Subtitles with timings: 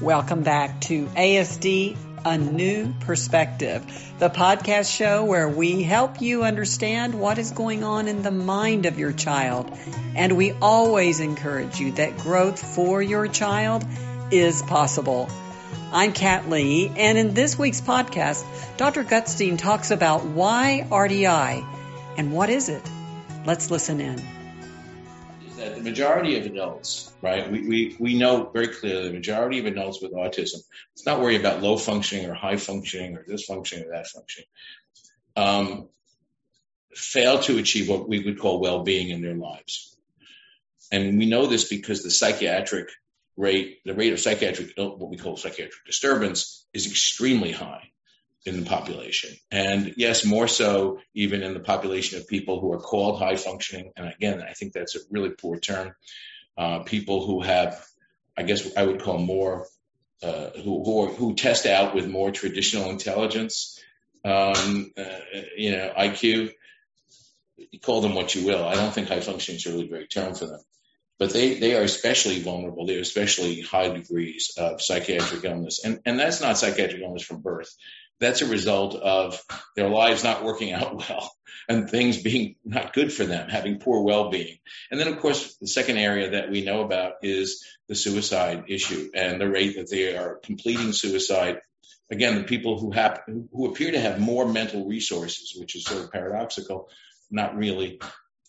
[0.00, 3.84] Welcome back to ASD A New Perspective,
[4.20, 8.86] the podcast show where we help you understand what is going on in the mind
[8.86, 9.76] of your child.
[10.14, 13.84] And we always encourage you that growth for your child
[14.30, 15.28] is possible.
[15.90, 18.44] I'm Kat Lee, and in this week's podcast,
[18.76, 19.02] Dr.
[19.02, 21.66] Gutstein talks about why RDI
[22.16, 22.88] and what is it.
[23.44, 24.37] Let's listen in
[25.58, 29.66] that the majority of adults, right, we, we, we know very clearly the majority of
[29.66, 30.60] adults with autism,
[30.94, 34.48] it's not worry about low functioning or high functioning or this functioning or that functioning,
[35.36, 35.88] um,
[36.94, 39.96] fail to achieve what we would call well-being in their lives.
[40.90, 42.88] And we know this because the psychiatric
[43.36, 47.90] rate, the rate of psychiatric, what we call psychiatric disturbance is extremely high
[48.48, 49.36] in the population.
[49.50, 53.92] And yes, more so even in the population of people who are called high functioning.
[53.96, 55.94] And again, I think that's a really poor term.
[56.56, 57.84] Uh, people who have,
[58.36, 59.66] I guess I would call more,
[60.22, 63.78] uh, who, who, are, who, test out with more traditional intelligence,
[64.24, 65.04] um, uh,
[65.56, 66.50] you know, IQ.
[67.56, 68.66] You call them what you will.
[68.66, 70.60] I don't think high functioning is a really great term for them.
[71.18, 72.86] But they, they are especially vulnerable.
[72.86, 75.84] They are especially high degrees of psychiatric illness.
[75.84, 77.74] And, and that's not psychiatric illness from birth
[78.20, 79.40] that's a result of
[79.76, 81.30] their lives not working out well
[81.68, 84.58] and things being not good for them, having poor well-being.
[84.90, 89.10] And then, of course, the second area that we know about is the suicide issue
[89.14, 91.60] and the rate that they are completing suicide.
[92.10, 96.04] Again, the people who have who appear to have more mental resources, which is sort
[96.04, 96.88] of paradoxical,
[97.30, 98.00] not really,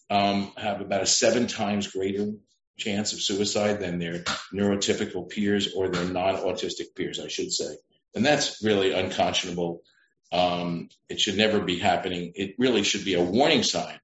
[0.10, 2.32] um, have about a seven times greater
[2.78, 4.24] chance of suicide than their
[4.54, 7.76] neurotypical peers or their non-autistic peers, I should say.
[8.16, 9.82] And that's really unconscionable.
[10.32, 12.34] Um, it should never be happening.
[12.36, 14.00] It really should be a warning sign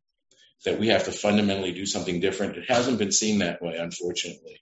[0.65, 2.57] that we have to fundamentally do something different.
[2.57, 4.61] It hasn't been seen that way, unfortunately.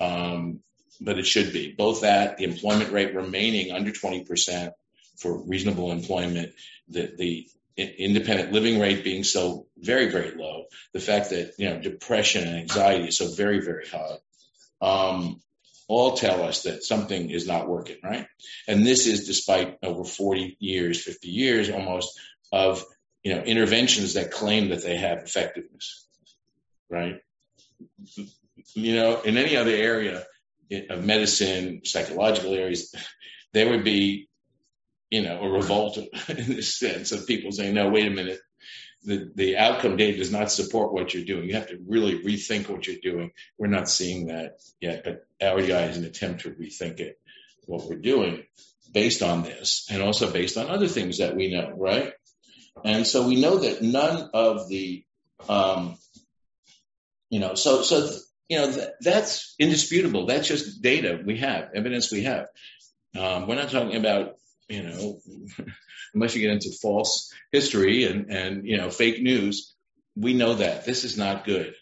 [0.00, 0.60] Um,
[1.00, 1.72] but it should be.
[1.72, 4.72] Both that, the employment rate remaining under 20%
[5.18, 6.52] for reasonable employment,
[6.88, 11.80] the, the independent living rate being so very, very low, the fact that, you know,
[11.80, 14.16] depression and anxiety is so very, very high.
[14.80, 15.40] Um,
[15.88, 18.26] all tell us that something is not working, right?
[18.68, 22.20] And this is despite over 40 years, 50 years almost
[22.52, 22.84] of,
[23.22, 26.06] you know, interventions that claim that they have effectiveness,
[26.90, 27.16] right?
[28.74, 30.24] You know, in any other area
[30.90, 32.94] of medicine, psychological areas,
[33.54, 34.28] there would be,
[35.10, 35.96] you know, a revolt
[36.28, 38.40] in this sense of people saying, no, wait a minute,
[39.04, 41.48] the, the outcome data does not support what you're doing.
[41.48, 43.30] You have to really rethink what you're doing.
[43.56, 47.18] We're not seeing that yet, but RDI is an attempt to rethink it,
[47.66, 48.44] what we're doing
[48.92, 52.12] based on this and also based on other things that we know, right?
[52.84, 55.04] And so we know that none of the,
[55.48, 55.96] um,
[57.30, 58.10] you know, so, so,
[58.48, 60.26] you know, th- that's indisputable.
[60.26, 62.46] That's just data we have, evidence we have.
[63.18, 64.36] Um, we're not talking about,
[64.68, 65.18] you know,
[66.14, 69.74] unless you get into false history and, and, you know, fake news,
[70.14, 71.74] we know that this is not good.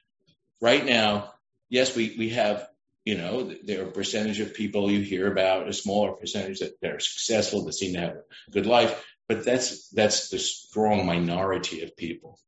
[0.60, 1.32] Right now,
[1.68, 2.68] yes, we, we have,
[3.04, 6.80] you know, there are a percentage of people you hear about, a smaller percentage that,
[6.80, 8.16] that are successful, that seem to have
[8.48, 12.38] a good life, but that's, that's the strong minority of people.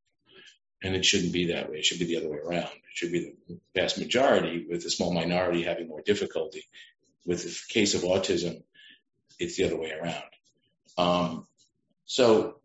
[0.81, 1.79] And it shouldn't be that way.
[1.79, 2.63] It should be the other way around.
[2.63, 6.63] It should be the vast majority with a small minority having more difficulty.
[7.25, 8.63] With the case of autism,
[9.39, 10.23] it's the other way around.
[10.97, 11.47] Um,
[12.05, 12.55] so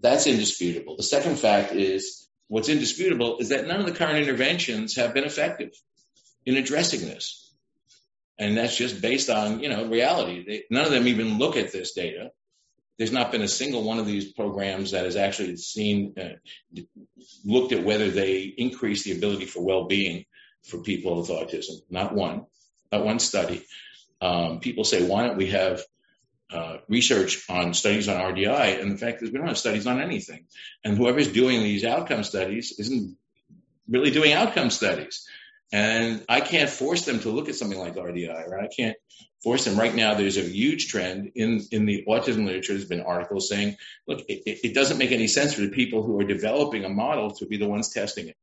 [0.00, 0.96] that's indisputable.
[0.96, 5.24] The second fact is what's indisputable is that none of the current interventions have been
[5.24, 5.70] effective
[6.46, 7.40] in addressing this.
[8.38, 10.62] And that's just based on, you know, reality.
[10.70, 12.30] None of them even look at this data.
[12.98, 16.80] There's not been a single one of these programs that has actually seen, uh,
[17.44, 20.24] looked at whether they increase the ability for well-being
[20.64, 21.80] for people with autism.
[21.90, 22.46] Not one,
[22.92, 23.64] not one study.
[24.24, 25.82] Um, people say, why don't we have
[26.50, 30.00] uh, research on studies on RDI, and the fact is we don't have studies on
[30.00, 30.46] anything.
[30.82, 33.18] And whoever's doing these outcome studies isn't
[33.86, 35.28] really doing outcome studies.
[35.72, 38.64] And I can't force them to look at something like RDI, right?
[38.64, 38.96] I can't
[39.42, 39.78] force them.
[39.78, 42.72] Right now, there's a huge trend in, in the autism literature.
[42.72, 46.18] There's been articles saying, look, it, it doesn't make any sense for the people who
[46.20, 48.36] are developing a model to be the ones testing it.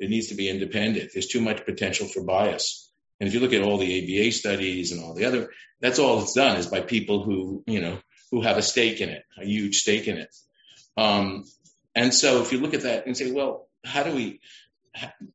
[0.00, 1.10] It needs to be independent.
[1.12, 2.87] There's too much potential for bias.
[3.20, 5.50] And if you look at all the ABA studies and all the other,
[5.80, 7.98] that's all it's done is by people who, you know,
[8.30, 10.34] who have a stake in it, a huge stake in it.
[10.96, 11.44] Um,
[11.94, 14.40] and so if you look at that and say, well, how do we,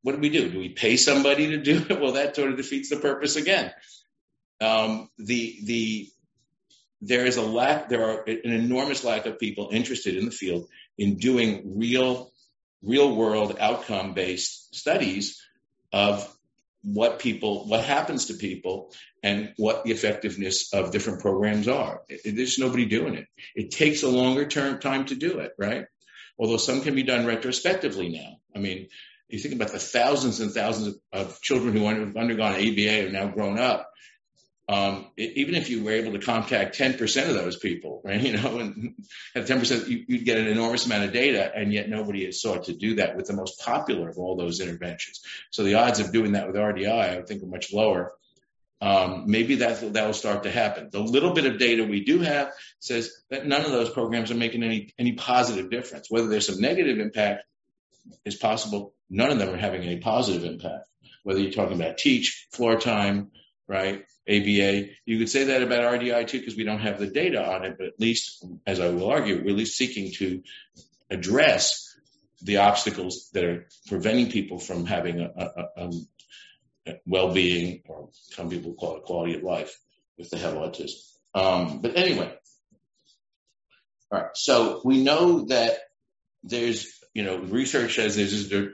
[0.01, 0.49] what do we do?
[0.49, 1.99] Do we pay somebody to do it?
[2.01, 3.71] Well, that sort of defeats the purpose again.
[4.61, 6.09] Um, the, the,
[7.01, 10.69] there is a lack, there are an enormous lack of people interested in the field
[10.97, 12.31] in doing real,
[12.81, 15.41] real world outcome based studies
[15.91, 16.32] of
[16.83, 22.01] what people, what happens to people, and what the effectiveness of different programs are.
[22.25, 23.27] There's nobody doing it.
[23.55, 25.85] It takes a longer term time to do it, right?
[26.37, 28.37] Although some can be done retrospectively now.
[28.55, 28.89] I mean,
[29.29, 33.27] you think about the thousands and thousands of children who have undergone ABA and now
[33.27, 33.89] grown up.
[34.69, 38.59] Um, even if you were able to contact 10% of those people, right, you know,
[38.59, 38.95] and
[39.35, 42.65] at 10%, you, would get an enormous amount of data, and yet nobody has sought
[42.65, 45.21] to do that with the most popular of all those interventions.
[45.51, 48.13] So the odds of doing that with RDI, I think, are much lower.
[48.79, 50.89] Um, maybe that that will start to happen.
[50.91, 54.35] The little bit of data we do have says that none of those programs are
[54.35, 56.11] making any any positive difference.
[56.11, 57.45] Whether there's some negative impact
[58.25, 58.93] is possible.
[59.09, 60.89] None of them are having any positive impact.
[61.23, 63.31] Whether you're talking about TEACCH, floor time,
[63.69, 67.45] right, ABA, you could say that about RDI too because we don't have the data
[67.45, 67.75] on it.
[67.77, 70.43] But at least, as I will argue, we're at least seeking to
[71.09, 71.93] address
[72.41, 76.07] the obstacles that are preventing people from having a, a, a, um,
[77.05, 79.77] well-being, or some people call it quality of life,
[80.17, 80.99] if they have autism.
[81.33, 82.33] Um, but anyway,
[84.11, 84.29] all right.
[84.35, 85.77] So we know that
[86.43, 88.69] there's, you know, research says there's a,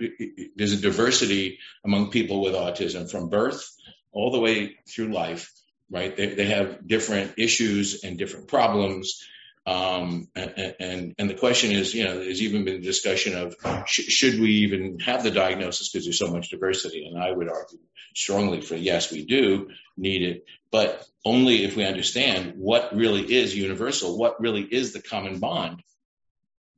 [0.56, 3.63] there's a diversity among people with autism from birth
[4.11, 5.51] all the way through life,
[5.89, 6.15] right?
[6.15, 9.25] They, they have different issues and different problems.
[9.65, 14.11] Um, and, and, and the question is, you know, there's even been discussion of sh-
[14.11, 17.06] should we even have the diagnosis because there's so much diversity?
[17.06, 17.79] And I would argue
[18.15, 23.56] strongly for yes, we do need it, but only if we understand what really is
[23.56, 25.83] universal, what really is the common bond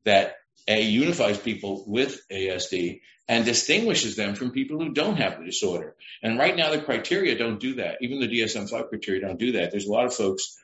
[0.03, 0.35] that
[0.67, 5.95] a unifies people with ASD and distinguishes them from people who don't have the disorder.
[6.21, 7.97] And right now, the criteria don't do that.
[8.01, 9.71] Even the DSM-5 criteria don't do that.
[9.71, 10.57] There's a lot of folks,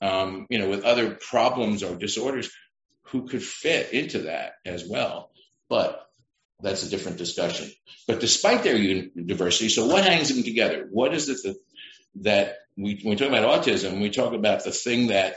[0.00, 2.50] um, you know, with other problems or disorders
[3.08, 5.30] who could fit into that as well.
[5.68, 6.08] But
[6.60, 7.70] that's a different discussion.
[8.06, 10.86] But despite their diversity, so what hangs them together?
[10.90, 11.56] What is it that,
[12.22, 15.36] that we, when we talk about autism, we talk about the thing that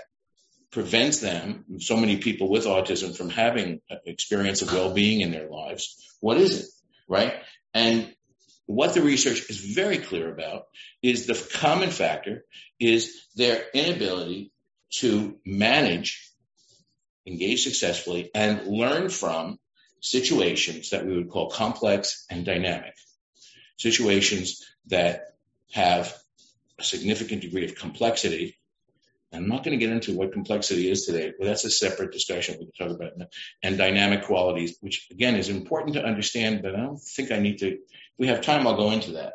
[0.78, 6.16] prevents them, so many people with autism, from having experience of well-being in their lives.
[6.20, 6.66] What is it,
[7.08, 7.34] right?
[7.74, 8.14] And
[8.68, 10.66] what the research is very clear about
[11.02, 12.46] is the common factor
[12.80, 14.52] is their inability
[15.00, 16.32] to manage,
[17.26, 19.58] engage successfully, and learn from
[20.00, 22.94] situations that we would call complex and dynamic.
[23.78, 25.22] Situations that
[25.72, 26.16] have
[26.78, 28.60] a significant degree of complexity
[29.34, 32.56] I'm not going to get into what complexity is today, but that's a separate discussion
[32.60, 33.30] we can talk about.
[33.62, 37.60] And dynamic qualities, which again is important to understand, but I don't think I need
[37.60, 37.74] to.
[37.74, 37.80] If
[38.18, 39.34] we have time, I'll go into that.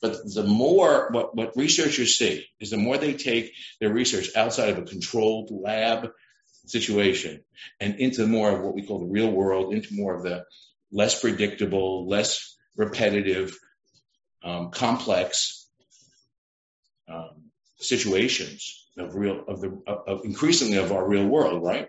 [0.00, 4.70] But the more, what, what researchers see is the more they take their research outside
[4.70, 6.10] of a controlled lab
[6.66, 7.42] situation
[7.80, 10.44] and into more of what we call the real world, into more of the
[10.92, 13.56] less predictable, less repetitive,
[14.44, 15.68] um, complex
[17.08, 21.88] um, situations of real of the of increasingly of our real world, right?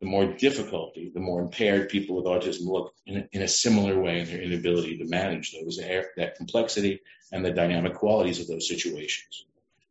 [0.00, 3.98] The more difficulty, the more impaired people with autism look in a, in a similar
[3.98, 7.00] way in their inability to manage those that complexity
[7.32, 9.46] and the dynamic qualities of those situations,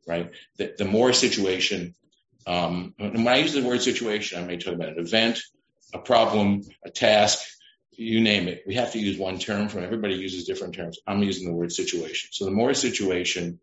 [0.08, 0.32] right?
[0.58, 1.96] The, the more situation,
[2.46, 5.40] um, when I use the word situation, I may talk about an event,
[5.92, 7.40] a problem, a task,
[7.98, 8.64] you name it.
[8.68, 11.00] We have to use one term from everybody uses different terms.
[11.08, 12.30] I'm using the word situation.
[12.32, 13.60] So the more situation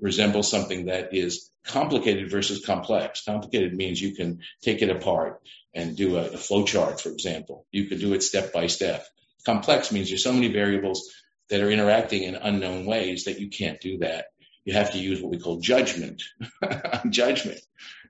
[0.00, 3.24] resembles something that is complicated versus complex.
[3.24, 5.40] Complicated means you can take it apart
[5.74, 7.66] and do a, a flow chart, for example.
[7.70, 9.06] You could do it step by step.
[9.44, 11.12] Complex means there's so many variables
[11.48, 14.26] that are interacting in unknown ways that you can't do that.
[14.64, 16.22] You have to use what we call judgment,
[17.10, 17.60] judgment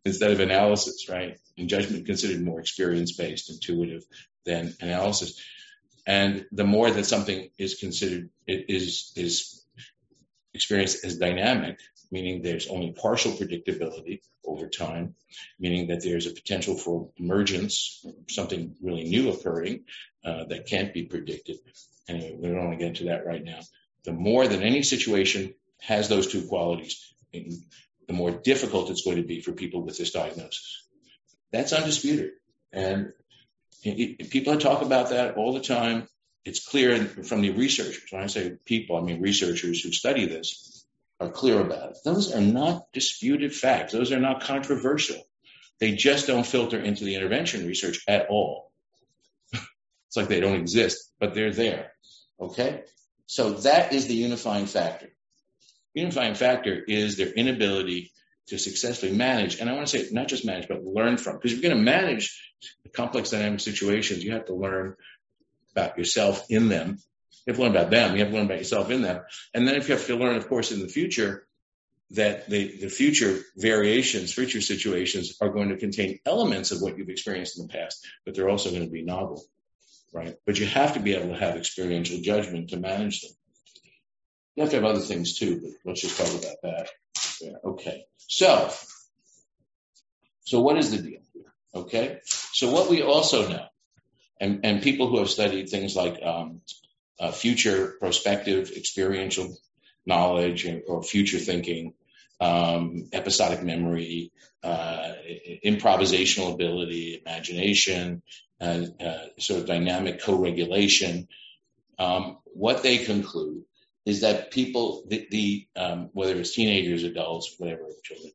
[0.04, 1.38] instead of analysis, right?
[1.58, 4.04] And judgment considered more experience based, intuitive
[4.46, 5.42] than analysis.
[6.06, 9.65] And the more that something is considered, it is, is
[10.56, 11.78] experienced as dynamic,
[12.10, 15.14] meaning there's only partial predictability over time,
[15.58, 19.84] meaning that there's a potential for emergence, something really new occurring
[20.24, 21.58] uh, that can't be predicted.
[22.08, 23.60] Anyway, we don't want to get into that right now.
[24.04, 29.28] The more that any situation has those two qualities, the more difficult it's going to
[29.34, 30.84] be for people with this diagnosis.
[31.52, 32.32] That's undisputed.
[32.72, 33.12] And
[33.82, 36.08] it, it, people talk about that all the time.
[36.46, 38.04] It's clear from the researchers.
[38.10, 40.86] When I say people, I mean researchers who study this
[41.18, 41.98] are clear about it.
[42.04, 43.92] Those are not disputed facts.
[43.92, 45.20] Those are not controversial.
[45.80, 48.70] They just don't filter into the intervention research at all.
[49.52, 51.92] it's like they don't exist, but they're there.
[52.40, 52.84] Okay?
[53.26, 55.08] So that is the unifying factor.
[55.94, 58.12] Unifying factor is their inability
[58.48, 61.36] to successfully manage, and I want to say not just manage, but learn from.
[61.36, 62.54] Because if you're going to manage
[62.92, 64.94] complex dynamic situations, you have to learn
[65.76, 66.98] about yourself in them
[67.46, 68.14] You have to learn about them.
[68.14, 69.22] You have to learn about yourself in them.
[69.54, 71.46] And then if you have to learn, of course, in the future,
[72.10, 77.08] that the, the future variations, future situations are going to contain elements of what you've
[77.08, 79.42] experienced in the past, but they're also going to be novel,
[80.12, 80.36] right?
[80.46, 83.32] But you have to be able to have experiential judgment to manage them.
[84.54, 86.88] You have to have other things too, but let's just talk about that.
[87.40, 88.06] Yeah, okay.
[88.18, 88.70] So,
[90.44, 91.52] so what is the deal here?
[91.74, 92.20] Okay.
[92.24, 93.66] So what we also know,
[94.40, 96.60] and, and people who have studied things like um,
[97.18, 99.56] uh, future prospective experiential
[100.04, 101.94] knowledge or future thinking,
[102.40, 104.30] um, episodic memory,
[104.62, 105.12] uh,
[105.64, 108.22] improvisational ability, imagination,
[108.60, 111.28] uh, uh, sort of dynamic co-regulation.
[111.98, 113.64] Um, what they conclude
[114.04, 118.32] is that people, the, the um, whether it's teenagers, adults, whatever, children,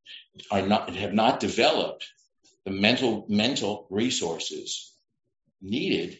[0.49, 2.07] are not have not developed
[2.65, 4.90] the mental mental resources
[5.61, 6.19] needed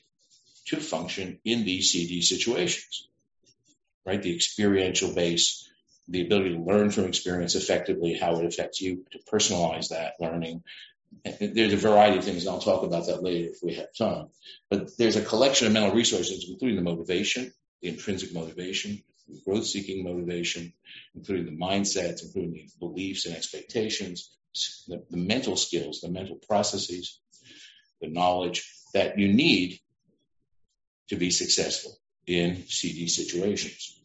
[0.67, 3.07] to function in these CD situations
[4.05, 4.21] right?
[4.21, 5.69] The experiential base,
[6.07, 10.63] the ability to learn from experience effectively, how it affects you, to personalize that learning.
[11.39, 14.27] There's a variety of things, and I'll talk about that later if we have time.
[14.69, 19.65] But there's a collection of mental resources, including the motivation, the intrinsic motivation, the growth
[19.65, 20.73] seeking motivation,
[21.13, 24.35] including the mindsets, including the beliefs and expectations,
[24.87, 27.19] the, the mental skills, the mental processes,
[27.99, 29.79] the knowledge that you need
[31.09, 33.97] to be successful in CD situations.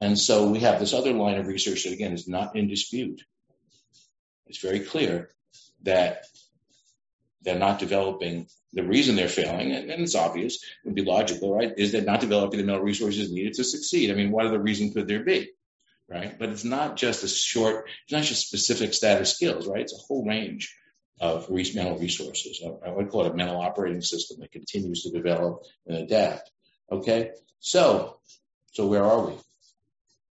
[0.00, 3.22] And so we have this other line of research that, again, is not in dispute.
[4.46, 5.30] It's very clear
[5.82, 6.24] that
[7.42, 11.72] they're not developing the reason they're failing, and, it's obvious, it would be logical, right?
[11.76, 14.10] Is they're not developing the mental resources needed to succeed.
[14.10, 15.50] I mean, what other reason could there be?
[16.08, 16.38] Right?
[16.38, 19.82] But it's not just a short, it's not just specific status skills, right?
[19.82, 20.74] It's a whole range
[21.20, 22.62] of mental resources.
[22.84, 26.50] I would call it a mental operating system that continues to develop and adapt.
[26.90, 28.18] Okay, so
[28.72, 29.34] so where are we,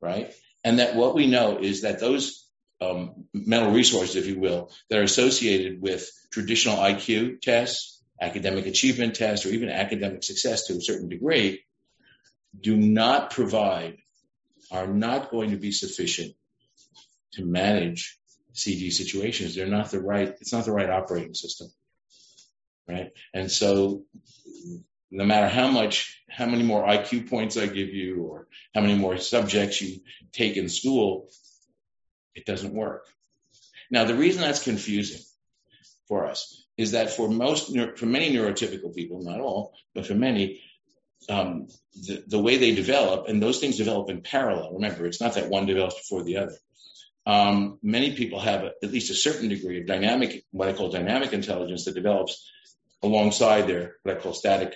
[0.01, 0.33] right?
[0.63, 2.45] And that what we know is that those
[2.81, 9.15] um, mental resources, if you will, that are associated with traditional IQ tests, academic achievement
[9.15, 11.65] tests, or even academic success to a certain degree,
[12.59, 13.99] do not provide,
[14.71, 16.35] are not going to be sufficient
[17.33, 18.19] to manage
[18.55, 19.55] CD situations.
[19.55, 21.69] They're not the right, it's not the right operating system.
[22.89, 23.11] Right.
[23.33, 24.05] And so
[25.11, 28.95] no matter how much, how many more IQ points I give you or how many
[28.95, 30.01] more subjects you
[30.33, 31.29] take in school,
[32.35, 33.07] it doesn't work.
[33.91, 35.21] Now, the reason that's confusing
[36.09, 40.61] for us is that for most, for many neurotypical people, not all, but for many,
[41.29, 44.75] um, the, the, way they develop, and those things develop in parallel.
[44.75, 46.57] Remember, it's not that one develops before the other.
[47.27, 50.91] Um, many people have a, at least a certain degree of dynamic, what I call
[50.91, 52.51] dynamic intelligence that develops
[53.03, 54.75] alongside their, what I call static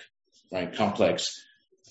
[0.52, 0.75] right?
[0.75, 1.45] Complex,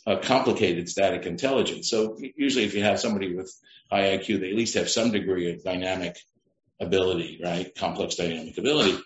[0.05, 1.89] uh, complicated static intelligence.
[1.89, 3.53] So usually if you have somebody with
[3.91, 6.17] high IQ, they at least have some degree of dynamic
[6.79, 7.73] ability, right?
[7.75, 8.99] Complex dynamic ability.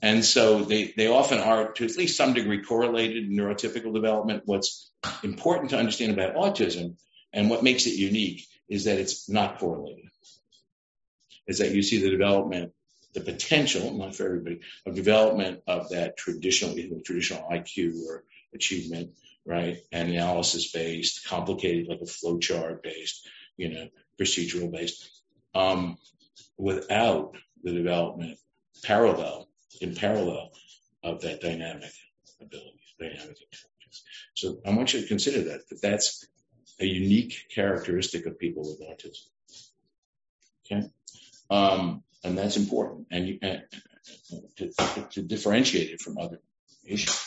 [0.00, 4.42] And so they, they often are to at least some degree correlated in neurotypical development.
[4.46, 4.90] What's
[5.22, 6.96] important to understand about autism
[7.32, 10.06] and what makes it unique is that it's not correlated.
[11.46, 12.72] Is that you see the development,
[13.14, 19.10] the potential, not for everybody, of development of that traditional, traditional IQ or achievement,
[19.44, 19.78] right?
[19.92, 23.88] Analysis based, complicated, like a flowchart based, you know,
[24.20, 25.22] procedural based,
[25.54, 25.98] um,
[26.56, 28.38] without the development
[28.82, 29.48] parallel,
[29.80, 30.52] in parallel
[31.02, 31.92] of that dynamic
[32.40, 34.04] ability, dynamic intelligence.
[34.34, 36.26] So I want you to consider that, that that's
[36.80, 39.26] a unique characteristic of people with autism.
[40.64, 40.88] Okay.
[41.52, 43.38] Um, and that's important and you,
[44.56, 44.72] to,
[45.10, 46.40] to differentiate it from other
[46.84, 47.20] issues.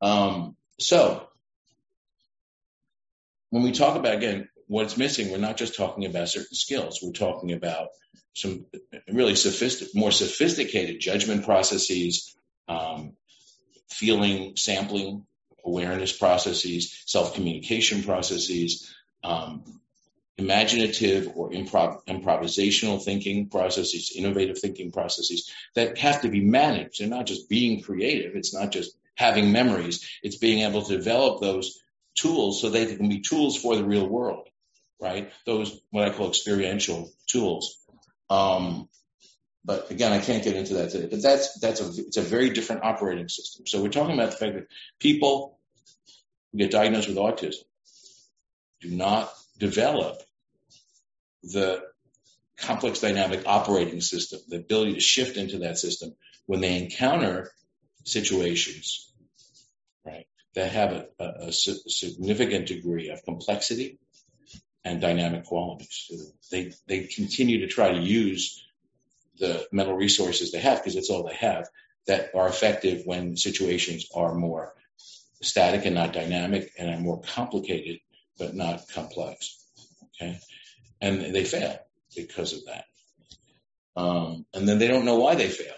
[0.00, 1.26] Um, so
[3.50, 7.00] when we talk about again what's missing, we're not just talking about certain skills.
[7.02, 7.88] We're talking about
[8.34, 8.66] some
[9.10, 12.36] really sophisticated, more sophisticated judgment processes,
[12.68, 13.14] um,
[13.90, 15.26] feeling, sampling,
[15.64, 19.80] awareness processes, self-communication processes, um,
[20.38, 27.00] imaginative or improv- improvisational thinking processes, innovative thinking processes that have to be managed.
[27.00, 28.36] They're not just being creative.
[28.36, 30.08] It's not just having memories.
[30.22, 31.82] It's being able to develop those
[32.14, 34.48] tools so they can be tools for the real world,
[35.00, 35.32] right?
[35.44, 37.76] Those, what I call experiential tools.
[38.30, 38.88] Um,
[39.64, 41.08] but again, I can't get into that today.
[41.10, 43.66] But that's that's a it's a very different operating system.
[43.66, 44.68] So we're talking about the fact that
[44.98, 45.58] people
[46.52, 47.64] who get diagnosed with autism
[48.80, 50.22] do not develop
[51.42, 51.82] the
[52.58, 56.14] complex dynamic operating system, the ability to shift into that system
[56.46, 57.50] when they encounter
[58.04, 59.12] situations
[60.04, 63.98] right, that have a, a, a significant degree of complexity
[64.84, 66.10] and dynamic qualities.
[66.50, 68.64] They, they continue to try to use
[69.38, 71.68] the mental resources they have because it's all they have
[72.06, 74.74] that are effective when situations are more
[75.42, 78.00] static and not dynamic and are more complicated
[78.38, 79.62] but not complex.
[80.20, 80.40] Okay.
[81.00, 81.78] And they fail
[82.16, 82.84] because of that.
[83.96, 85.74] Um, and then they don't know why they fail.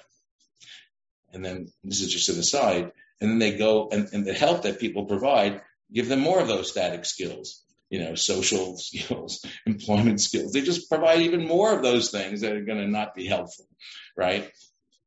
[1.33, 2.93] And then this is just an aside.
[3.21, 5.63] And then they go and, and the help that people provide,
[5.93, 10.53] give them more of those static skills, you know, social skills, employment skills.
[10.53, 13.67] They just provide even more of those things that are going to not be helpful,
[14.17, 14.51] right?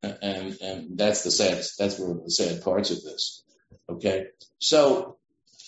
[0.02, 3.44] And and that's the sad that's one of the sad parts of this.
[3.90, 4.26] Okay,
[4.60, 5.18] so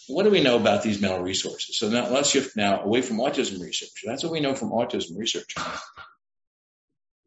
[0.08, 1.78] what do we know about these mental resources?
[1.78, 4.04] So now let's shift now away from autism research.
[4.06, 5.56] That's what we know from autism research.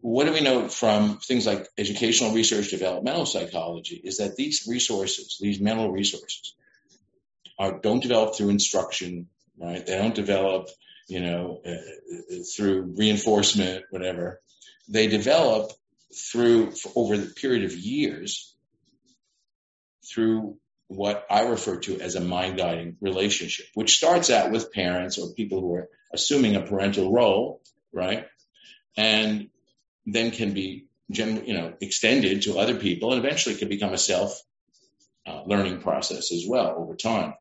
[0.00, 5.38] What do we know from things like educational research, developmental psychology, is that these resources,
[5.40, 6.54] these mental resources,
[7.58, 9.84] are, don't develop through instruction, right?
[9.84, 10.68] They don't develop,
[11.08, 14.40] you know, uh, through reinforcement, whatever.
[14.88, 15.72] They develop
[16.14, 18.54] through over the period of years
[20.06, 25.18] through what I refer to as a mind guiding relationship, which starts out with parents
[25.18, 27.60] or people who are assuming a parental role,
[27.92, 28.26] right?
[28.96, 29.50] And
[30.06, 34.40] then can be, you know, extended to other people and eventually can become a self
[35.26, 37.34] uh, learning process as well over time.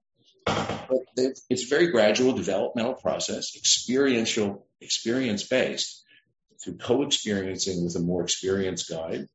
[1.18, 6.04] It's a very gradual developmental process, experiential, experience based,
[6.64, 9.28] through co-experiencing with a more experienced guide,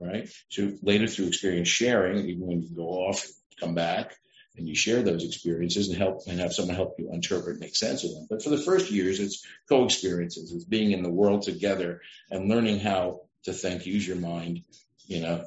[0.00, 0.28] right?
[0.48, 3.26] So later through experience sharing, even when you go off,
[3.60, 4.14] come back,
[4.56, 8.04] and you share those experiences and help and have someone help you interpret, make sense
[8.04, 8.26] of them.
[8.28, 12.00] But for the first years, it's co-experiences, it's being in the world together
[12.30, 14.64] and learning how to think, use your mind,
[15.06, 15.44] you know,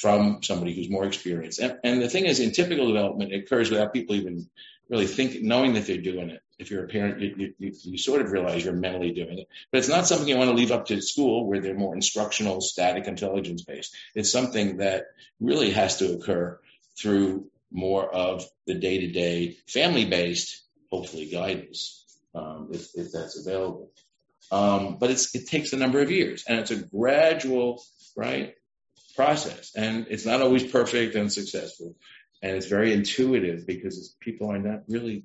[0.00, 1.58] from somebody who's more experienced.
[1.58, 4.48] And, and the thing is, in typical development, it occurs without people even
[4.88, 6.40] really think, knowing that they're doing it.
[6.62, 9.48] If you're a parent, you, you, you, sort of realize you're mentally doing it.
[9.70, 12.60] But it's not something you want to leave up to school where they're more instructional,
[12.60, 13.94] static, intelligence based.
[14.14, 15.06] It's something that
[15.40, 16.58] really has to occur
[16.96, 23.38] through more of the day to day family based, hopefully, guidance, um, if, if, that's
[23.38, 23.90] available.
[24.50, 27.82] Um, but it takes a number of years and it's a gradual,
[28.16, 28.54] right,
[29.16, 29.72] process.
[29.74, 31.96] And it's not always perfect and successful
[32.42, 35.24] and it's very intuitive because people are not really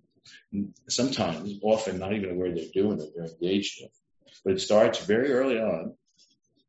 [0.89, 3.91] sometimes often not even aware they're doing it they're engaged in it.
[4.43, 5.95] But it starts very early on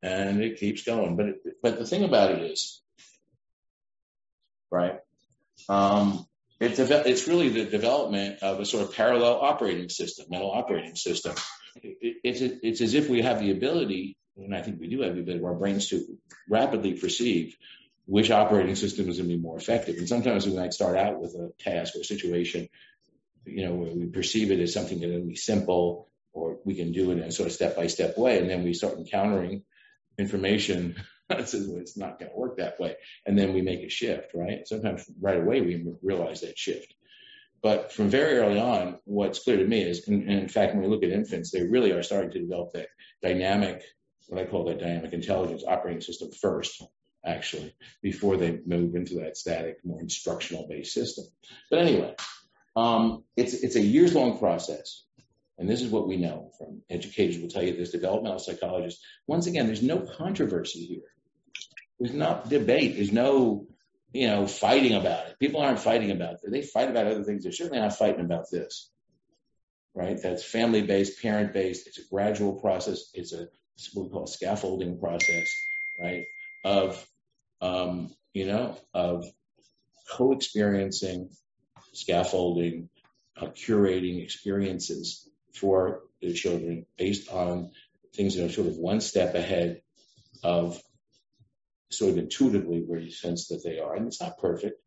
[0.02, 1.16] and it keeps going.
[1.16, 2.82] But it, but the thing about it is
[4.70, 4.98] right
[5.68, 6.26] um,
[6.60, 11.34] it it's really the development of a sort of parallel operating system mental operating system.
[11.76, 15.14] It, it's it's as if we have the ability and I think we do have
[15.14, 16.04] the ability of our brains to
[16.48, 17.56] rapidly perceive
[18.08, 19.98] which operating system is going to be more effective.
[19.98, 22.70] And sometimes we might start out with a task or situation,
[23.50, 27.10] you know, we perceive it as something that will be simple or we can do
[27.10, 28.38] it in a sort of step by step way.
[28.38, 29.62] And then we start encountering
[30.18, 30.96] information
[31.28, 32.96] that says well, it's not going to work that way.
[33.26, 34.66] And then we make a shift, right?
[34.66, 36.94] Sometimes right away we realize that shift.
[37.60, 40.88] But from very early on, what's clear to me is, and in fact, when we
[40.88, 42.86] look at infants, they really are starting to develop that
[43.20, 43.82] dynamic,
[44.28, 46.80] what I call that dynamic intelligence operating system first
[47.24, 51.24] actually, before they move into that static, more instructional based system.
[51.70, 52.14] But anyway,
[53.36, 55.04] it's, it's a years long process.
[55.58, 59.04] And this is what we know from educators will tell you this, developmental psychologists.
[59.26, 61.10] Once again, there's no controversy here.
[61.98, 62.94] There's not debate.
[62.94, 63.66] There's no,
[64.12, 65.38] you know, fighting about it.
[65.40, 66.40] People aren't fighting about it.
[66.50, 67.42] They fight about other things.
[67.42, 68.90] They're certainly not fighting about this.
[69.94, 70.16] Right?
[70.22, 71.88] That's family based, parent based.
[71.88, 73.10] It's a gradual process.
[73.14, 73.48] It's a
[73.94, 75.48] what we call a scaffolding process,
[76.00, 76.24] right?
[76.64, 77.04] Of
[77.60, 79.24] um, you know, of
[80.10, 81.30] co-experiencing,
[81.92, 82.88] scaffolding,
[83.36, 87.70] uh, curating experiences for the children based on
[88.14, 89.82] things that are sort of one step ahead
[90.42, 90.80] of
[91.90, 93.94] sort of intuitively where you sense that they are.
[93.94, 94.80] And it's not perfect,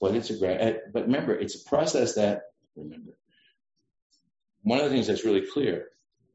[0.00, 2.42] but it's a great, but remember, it's a process that,
[2.76, 3.12] remember,
[4.62, 5.86] one of the things that's really clear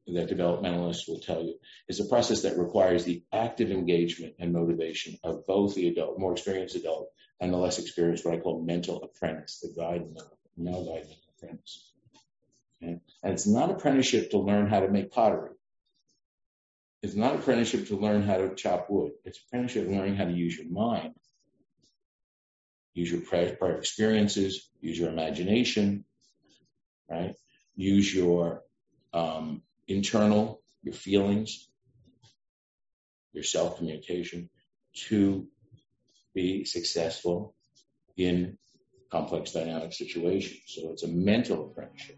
[0.08, 1.56] that developmentalists will tell you
[1.88, 6.34] is a process that requires the active engagement and motivation of both the adult, more
[6.34, 10.06] experienced adult, and the less experienced, what I call mental apprentice, the guide
[10.58, 11.94] now guide apprentice.
[12.82, 13.00] Okay?
[13.24, 15.52] And it's not apprenticeship to learn how to make pottery.
[17.02, 19.12] It's not apprenticeship to learn how to chop wood.
[19.26, 21.14] It's apprenticeship learning how to use your mind,
[22.94, 26.06] use your prior experiences, use your imagination,
[27.10, 27.36] right?
[27.76, 28.64] Use your
[29.14, 31.70] um, internal, your feelings,
[33.34, 34.50] your self communication
[35.10, 35.48] to
[36.36, 37.56] be successful
[38.18, 38.58] in
[39.12, 40.62] complex dynamic situations.
[40.68, 42.18] So it's a mental apprenticeship.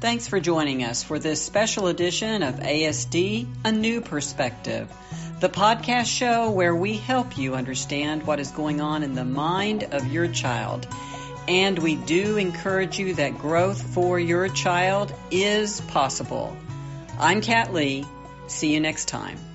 [0.00, 4.88] Thanks for joining us for this special edition of ASD A New Perspective,
[5.40, 9.88] the podcast show where we help you understand what is going on in the mind
[9.90, 10.86] of your child.
[11.48, 16.56] And we do encourage you that growth for your child is possible.
[17.18, 18.06] I'm Kat Lee.
[18.46, 19.47] See you next time.